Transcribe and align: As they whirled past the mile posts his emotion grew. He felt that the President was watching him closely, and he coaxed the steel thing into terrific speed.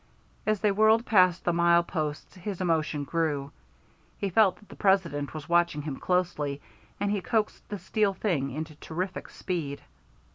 As 0.47 0.61
they 0.61 0.71
whirled 0.71 1.05
past 1.05 1.43
the 1.45 1.53
mile 1.53 1.83
posts 1.83 2.33
his 2.33 2.59
emotion 2.59 3.03
grew. 3.03 3.51
He 4.17 4.31
felt 4.31 4.55
that 4.55 4.69
the 4.69 4.75
President 4.75 5.35
was 5.35 5.47
watching 5.47 5.83
him 5.83 5.97
closely, 5.97 6.59
and 6.99 7.11
he 7.11 7.21
coaxed 7.21 7.69
the 7.69 7.77
steel 7.77 8.15
thing 8.15 8.49
into 8.49 8.73
terrific 8.77 9.29
speed. 9.29 9.79